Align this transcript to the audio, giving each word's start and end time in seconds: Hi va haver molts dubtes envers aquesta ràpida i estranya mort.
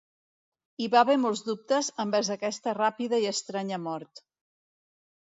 Hi 0.81 0.85
va 0.93 1.01
haver 1.01 1.17
molts 1.25 1.43
dubtes 1.49 1.89
envers 2.03 2.31
aquesta 2.37 2.73
ràpida 2.79 3.21
i 3.25 3.29
estranya 3.33 3.81
mort. 3.85 4.23